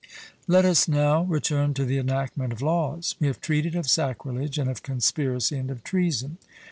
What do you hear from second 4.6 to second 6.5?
of conspiracy, and of treason.